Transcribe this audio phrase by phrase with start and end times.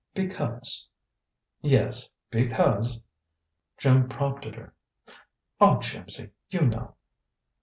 [0.15, 0.89] "Because"
[1.61, 2.99] "Yes, because"
[3.77, 4.73] Jim prompted her.
[5.59, 6.95] "Oh, Jimsy, you know."